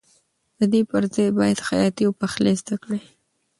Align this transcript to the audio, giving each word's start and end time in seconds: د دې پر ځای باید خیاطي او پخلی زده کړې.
د 0.57 0.59
دې 0.73 0.81
پر 0.91 1.03
ځای 1.13 1.29
باید 1.37 1.65
خیاطي 1.67 2.03
او 2.07 2.13
پخلی 2.21 2.53
زده 2.61 2.75
کړې. 2.83 2.99